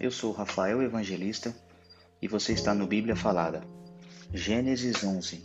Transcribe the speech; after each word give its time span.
eu 0.00 0.10
sou 0.10 0.32
Rafael 0.32 0.82
Evangelista 0.82 1.54
e 2.22 2.26
você 2.26 2.54
está 2.54 2.72
no 2.72 2.86
Bíblia 2.86 3.14
Falada. 3.14 3.62
Gênesis 4.32 5.04
11 5.04 5.44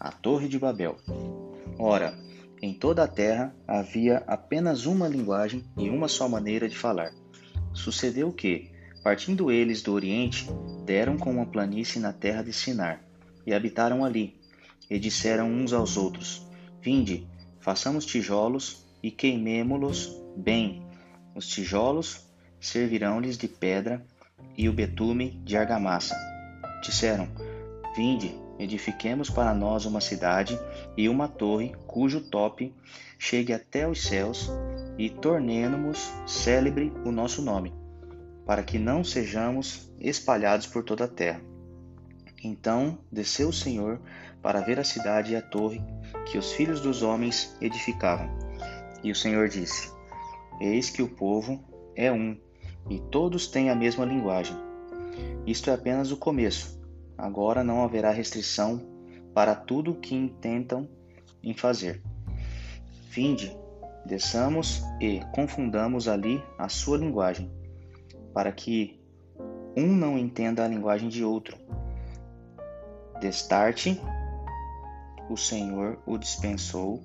A 0.00 0.10
Torre 0.10 0.48
de 0.48 0.58
Babel. 0.58 0.96
Ora, 1.78 2.18
em 2.60 2.74
toda 2.74 3.04
a 3.04 3.08
terra 3.08 3.54
havia 3.64 4.24
apenas 4.26 4.86
uma 4.86 5.06
linguagem 5.06 5.64
e 5.78 5.88
uma 5.88 6.08
só 6.08 6.28
maneira 6.28 6.68
de 6.68 6.76
falar. 6.76 7.12
Sucedeu 7.72 8.32
que, 8.32 8.72
partindo 9.04 9.52
eles 9.52 9.82
do 9.82 9.92
Oriente, 9.92 10.48
deram 10.84 11.16
com 11.16 11.30
uma 11.30 11.46
planície 11.46 12.00
na 12.00 12.12
terra 12.12 12.42
de 12.42 12.52
Sinar, 12.52 13.00
e 13.46 13.54
habitaram 13.54 14.04
ali, 14.04 14.34
e 14.90 14.98
disseram 14.98 15.48
uns 15.48 15.72
aos 15.72 15.96
outros: 15.96 16.44
Vinde, 16.80 17.28
façamos 17.60 18.04
tijolos 18.04 18.84
e 19.00 19.12
queimemo-los 19.12 20.20
bem. 20.36 20.84
Os 21.36 21.46
tijolos 21.46 22.26
servirão-lhes 22.60 23.36
de 23.36 23.48
pedra 23.48 24.04
e 24.56 24.68
o 24.68 24.72
betume 24.72 25.40
de 25.44 25.56
argamassa. 25.56 26.16
Disseram: 26.82 27.28
Vinde, 27.96 28.34
edifiquemos 28.58 29.30
para 29.30 29.54
nós 29.54 29.84
uma 29.84 30.00
cidade 30.00 30.58
e 30.96 31.08
uma 31.08 31.28
torre 31.28 31.74
cujo 31.86 32.20
tope 32.20 32.74
chegue 33.18 33.52
até 33.52 33.88
os 33.88 34.02
céus 34.02 34.50
e 34.98 35.10
tornemo-nos 35.10 36.10
célebre 36.26 36.92
o 37.04 37.10
nosso 37.10 37.42
nome, 37.42 37.72
para 38.44 38.62
que 38.62 38.78
não 38.78 39.02
sejamos 39.04 39.90
espalhados 40.00 40.66
por 40.66 40.84
toda 40.84 41.04
a 41.04 41.08
terra. 41.08 41.40
Então 42.42 42.98
desceu 43.10 43.48
o 43.48 43.52
Senhor 43.52 44.00
para 44.42 44.60
ver 44.60 44.78
a 44.78 44.84
cidade 44.84 45.32
e 45.32 45.36
a 45.36 45.42
torre 45.42 45.82
que 46.26 46.38
os 46.38 46.52
filhos 46.52 46.80
dos 46.80 47.02
homens 47.02 47.56
edificavam. 47.60 48.28
E 49.02 49.10
o 49.10 49.14
Senhor 49.14 49.48
disse: 49.48 49.90
Eis 50.60 50.90
que 50.90 51.02
o 51.02 51.08
povo 51.08 51.62
é 51.94 52.12
um, 52.12 52.38
e 52.88 52.98
todos 52.98 53.46
têm 53.46 53.70
a 53.70 53.74
mesma 53.74 54.04
linguagem. 54.04 54.56
Isto 55.46 55.70
é 55.70 55.74
apenas 55.74 56.10
o 56.10 56.16
começo. 56.16 56.80
Agora 57.16 57.64
não 57.64 57.82
haverá 57.82 58.10
restrição 58.10 58.80
para 59.32 59.54
tudo 59.54 59.92
o 59.92 60.00
que 60.00 60.14
intentam 60.14 60.88
em 61.42 61.54
fazer. 61.54 62.02
Vinde, 63.10 63.56
desçamos 64.04 64.82
e 65.00 65.20
confundamos 65.34 66.08
ali 66.08 66.42
a 66.58 66.68
sua 66.68 66.98
linguagem, 66.98 67.50
para 68.34 68.52
que 68.52 69.00
um 69.76 69.86
não 69.86 70.18
entenda 70.18 70.64
a 70.64 70.68
linguagem 70.68 71.08
de 71.08 71.24
outro. 71.24 71.56
Destarte, 73.20 74.00
o 75.30 75.36
Senhor 75.36 75.98
o 76.06 76.18
dispensou 76.18 77.02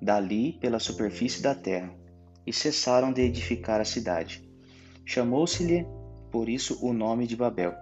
dali 0.00 0.52
pela 0.54 0.78
superfície 0.78 1.42
da 1.42 1.54
terra, 1.54 1.92
e 2.46 2.52
cessaram 2.52 3.12
de 3.12 3.20
edificar 3.20 3.80
a 3.80 3.84
cidade. 3.84 4.49
Chamou-se-lhe 5.10 5.84
por 6.30 6.48
isso 6.48 6.78
o 6.80 6.92
nome 6.92 7.26
de 7.26 7.34
Babel, 7.34 7.74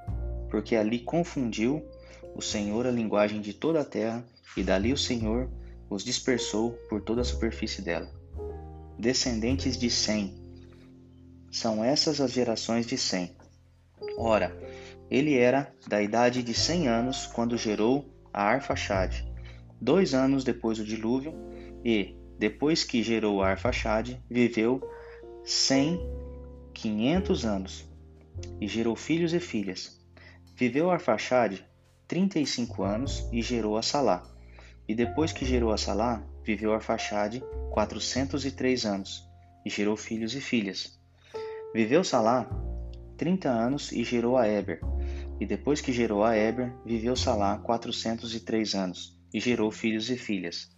porque 0.49 0.75
ali 0.75 0.99
confundiu 0.99 1.87
o 2.35 2.41
Senhor 2.41 2.87
a 2.87 2.91
linguagem 2.91 3.43
de 3.43 3.53
toda 3.53 3.83
a 3.83 3.85
terra, 3.85 4.25
e 4.57 4.63
dali 4.63 4.95
o 4.95 4.97
Senhor 4.97 5.47
os 5.91 6.03
dispersou 6.03 6.71
por 6.89 7.03
toda 7.03 7.21
a 7.21 7.25
superfície 7.25 7.83
dela. 7.83 8.11
Descendentes 8.99 9.77
de 9.77 9.91
Sem. 9.91 10.43
São 11.53 11.85
essas 11.85 12.19
as 12.19 12.33
gerações 12.33 12.87
de 12.87 12.97
Sem. 12.97 13.37
Ora, 14.17 14.57
ele 15.11 15.37
era 15.37 15.71
da 15.87 16.03
idade 16.03 16.43
de 16.43 16.55
cem 16.55 16.89
anos 16.89 17.27
quando 17.27 17.59
gerou 17.59 18.07
a 18.33 18.45
Arfaxade. 18.45 19.31
Dois 19.79 20.15
anos 20.15 20.45
depois 20.45 20.79
do 20.79 20.85
dilúvio, 20.85 21.35
e, 21.85 22.17
depois 22.39 22.85
que 22.85 23.03
gerou 23.03 23.43
Arfaxade, 23.43 24.19
viveu 24.31 24.81
cem, 25.45 26.01
quinhentos 26.81 27.45
anos, 27.45 27.85
e 28.61 28.69
gerou 28.69 28.95
filhos 28.95 29.33
e 29.33 29.41
filhas. 29.41 30.01
Viveu 30.57 30.93
Arfaxade 30.93 31.67
trinta 32.07 32.39
e 32.39 32.47
cinco 32.47 32.85
anos 32.85 33.29
e 33.33 33.43
gerou 33.43 33.77
a 33.77 33.83
Salá. 33.83 34.23
E 34.87 34.95
depois 34.95 35.33
que 35.33 35.45
gerou 35.45 35.73
a 35.73 35.77
Salá, 35.77 36.23
viveu 36.45 36.73
Arfaxade 36.73 37.43
quatrocentos 37.73 38.47
e 38.47 38.53
três 38.53 38.87
anos, 38.87 39.29
e 39.67 39.71
gerou 39.71 39.97
filhos 39.97 40.37
e 40.37 40.41
filhas. 40.41 40.97
Viveu 41.75 42.05
Salá 42.05 42.49
trinta 43.17 43.49
anos 43.49 43.91
e 43.91 44.05
gerou 44.05 44.37
a 44.37 44.47
Eber. 44.47 44.81
E 45.41 45.47
depois 45.47 45.81
que 45.81 45.93
gerou 45.93 46.23
a 46.23 46.37
Eber, 46.37 46.73
viveu 46.87 47.17
Salá 47.17 47.59
quatrocentos 47.59 48.37
e 48.37 48.41
três 48.41 48.77
anos, 48.77 49.19
e 49.35 49.41
gerou 49.41 49.73
filhos 49.73 50.11
e 50.11 50.17
filhas. 50.17 50.71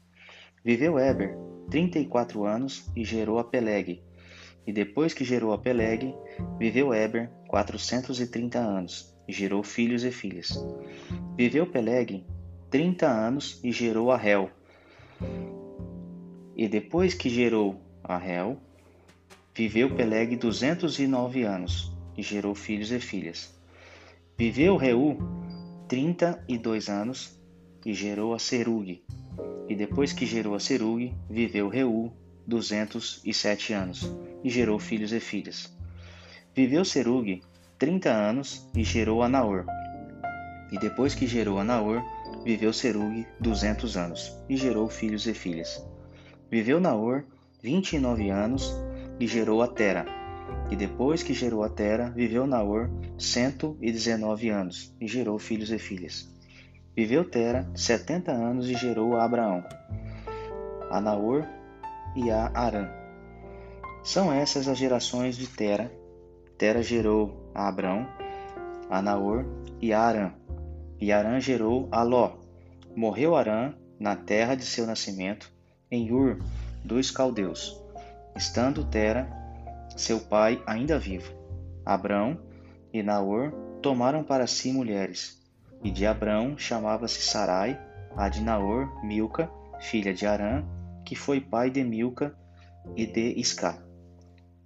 Viveu 0.65 0.99
Eber 0.99 1.37
trinta 1.69 1.99
e 1.99 2.07
quatro 2.07 2.47
anos 2.47 2.91
e 2.97 3.05
gerou 3.05 3.39
a 3.39 3.45
Peleg. 3.45 4.03
E 4.67 4.73
depois 4.73 5.15
que 5.15 5.25
gerou 5.25 5.53
a 5.53 5.59
Peleg, 5.59 6.15
viveu 6.59 6.95
Eber 6.95 7.31
quatrocentos 7.49 8.21
e 8.21 8.27
trinta 8.27 8.59
anos 8.59 9.15
e 9.27 9.33
gerou 9.33 9.63
filhos 9.63 10.05
e 10.05 10.11
filhas. 10.11 10.53
Viveu 11.37 11.67
Peleg 11.67 12.25
trinta 12.71 13.09
anos 13.09 13.61
e 13.65 13.73
gerou 13.73 14.13
a 14.13 14.17
Hel. 14.23 14.51
E 16.57 16.69
depois 16.69 17.15
que 17.15 17.29
gerou 17.29 17.81
a 18.05 18.17
Hel, 18.25 18.59
viveu 19.55 19.95
Peleg 19.95 20.37
duzentos 20.37 20.99
e 20.99 21.07
nove 21.07 21.43
anos 21.43 21.93
e 22.17 22.23
gerou 22.23 22.55
filhos 22.55 22.93
e 22.93 23.01
filhas. 23.01 23.59
Viveu 24.37 24.77
Reu 24.77 25.19
trinta 25.89 26.43
e 26.49 26.57
dois 26.57 26.89
anos 26.89 27.39
e 27.85 27.93
gerou 27.93 28.35
a 28.35 28.39
Serug. 28.39 29.03
E 29.69 29.75
depois 29.75 30.13
que 30.13 30.27
gerou 30.27 30.55
a 30.55 30.61
Serug, 30.61 31.15
viveu 31.29 31.69
Reu 31.69 32.13
duzentos 32.51 33.23
e 33.25 33.33
sete 33.33 33.73
anos, 33.73 34.13
e 34.43 34.51
gerou 34.51 34.79
filhos 34.79 35.13
e 35.13 35.21
filhas. 35.21 35.73
Viveu 36.55 36.85
Serug 36.85 37.41
trinta 37.79 38.11
anos 38.11 38.69
e 38.75 38.83
gerou 38.83 39.23
a 39.23 39.29
Naor. 39.29 39.65
E 40.73 40.79
depois 40.79 41.15
que 41.15 41.29
gerou 41.29 41.61
a 41.61 41.65
Naor, 41.65 42.03
viveu 42.45 42.73
Serug 42.73 43.25
duzentos 43.41 43.97
anos, 43.97 44.37
e 44.49 44.57
gerou 44.57 44.89
filhos 44.89 45.27
e 45.29 45.33
filhas. 45.33 45.81
Viveu 46.51 46.81
Naor 46.81 47.25
vinte 47.63 47.95
e 47.95 48.01
nove 48.01 48.31
anos 48.31 48.75
e 49.21 49.27
gerou 49.29 49.63
a 49.63 49.69
Tera. 49.69 50.05
E 50.71 50.75
depois 50.75 51.23
que 51.23 51.33
gerou 51.33 51.63
a 51.63 51.69
Tera, 51.69 52.11
viveu 52.11 52.47
Naor 52.49 52.91
cento 53.17 53.79
e 53.81 53.93
dezenove 53.93 54.49
anos, 54.49 54.93
e 55.01 55.07
gerou 55.07 55.39
filhos 55.39 55.71
e 55.71 55.79
filhas. 55.79 56.29
Viveu 56.97 57.25
Tera 57.25 57.71
setenta 57.77 58.33
anos 58.33 58.69
e 58.69 58.75
gerou 58.75 59.17
a 59.17 59.25
Abraão, 59.25 59.65
a 60.91 61.01
Naor 61.01 61.47
e 62.15 62.31
a 62.31 62.51
Arã. 62.55 62.89
São 64.03 64.33
essas 64.33 64.69
as 64.69 64.79
gerações 64.79 65.37
de 65.37 65.47
Tera. 65.47 65.93
Tera 66.57 66.83
gerou 66.83 67.51
a 67.55 67.69
Abrão, 67.69 68.07
a 68.89 69.01
Naor 69.01 69.45
e 69.81 69.93
a 69.93 70.01
Arã. 70.01 70.33
E 71.01 71.13
Arã 71.13 71.41
gerou 71.41 71.89
a 71.91 72.03
Ló. 72.03 72.33
Morreu 72.97 73.37
Arã 73.37 73.75
na 73.99 74.17
terra 74.17 74.55
de 74.55 74.65
seu 74.65 74.87
nascimento, 74.87 75.53
em 75.91 76.11
Ur 76.13 76.39
dos 76.85 77.11
caldeus, 77.11 77.79
estando 78.35 78.85
Tera, 78.85 79.29
seu 79.97 80.21
pai, 80.21 80.63
ainda 80.67 80.99
vivo. 80.99 81.33
Abrão 81.85 82.39
e 82.93 83.03
Naor 83.03 83.53
tomaram 83.83 84.25
para 84.25 84.47
si 84.47 84.73
mulheres, 84.73 85.41
e 85.83 85.91
de 85.91 86.07
Abrão 86.07 86.57
chamava-se 86.57 87.21
Sarai, 87.23 87.79
a 88.17 88.29
de 88.29 88.41
Naor, 88.41 89.05
Milca, 89.05 89.51
filha 89.81 90.13
de 90.13 90.27
Arã, 90.27 90.65
que 91.05 91.15
foi 91.15 91.41
pai 91.41 91.71
de 91.71 91.83
Milca 91.83 92.35
e 92.97 93.07
de 93.07 93.35
Isca. 93.39 93.83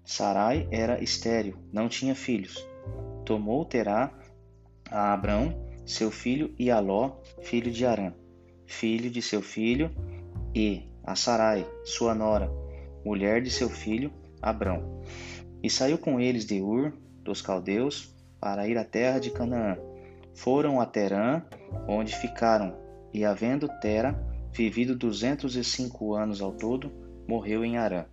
Sarai 0.04 0.68
era 0.70 1.02
estéril, 1.02 1.56
não 1.72 1.88
tinha 1.88 2.14
filhos. 2.14 2.66
Tomou 3.24 3.64
Terá 3.64 4.12
a 4.90 5.12
Abrão, 5.12 5.54
seu 5.86 6.10
filho, 6.10 6.54
e 6.58 6.70
a 6.70 6.78
Ló, 6.78 7.16
filho 7.42 7.70
de 7.70 7.86
Arã, 7.86 8.12
filho 8.66 9.10
de 9.10 9.22
seu 9.22 9.40
filho, 9.40 9.90
e 10.54 10.88
a 11.02 11.14
Sarai, 11.16 11.66
sua 11.84 12.14
nora, 12.14 12.50
mulher 13.04 13.42
de 13.42 13.50
seu 13.50 13.68
filho, 13.68 14.12
Abrão. 14.42 15.02
E 15.62 15.70
saiu 15.70 15.96
com 15.96 16.20
eles 16.20 16.44
de 16.44 16.60
Ur, 16.60 16.92
dos 17.22 17.40
caldeus, 17.40 18.14
para 18.38 18.68
ir 18.68 18.76
à 18.76 18.84
terra 18.84 19.18
de 19.18 19.30
Canaã 19.30 19.78
foram 20.34 20.80
a 20.80 20.86
Terã, 20.86 21.42
onde 21.88 22.14
ficaram, 22.14 22.76
e 23.12 23.24
havendo 23.24 23.68
Tera 23.80 24.14
vivido 24.54 24.96
duzentos 24.96 25.56
e 25.56 25.64
cinco 25.64 26.14
anos 26.14 26.40
ao 26.40 26.52
todo, 26.52 26.92
morreu 27.28 27.64
em 27.64 27.76
Arã. 27.76 28.06